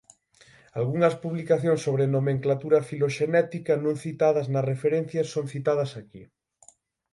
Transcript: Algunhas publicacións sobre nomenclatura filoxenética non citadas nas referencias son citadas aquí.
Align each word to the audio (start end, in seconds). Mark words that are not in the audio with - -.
Algunhas 0.79 1.15
publicacións 1.23 1.83
sobre 1.85 2.05
nomenclatura 2.15 2.79
filoxenética 2.89 3.73
non 3.85 3.95
citadas 4.05 4.47
nas 4.53 4.67
referencias 4.71 5.27
son 5.33 5.45
citadas 5.53 5.91
aquí. 6.01 6.23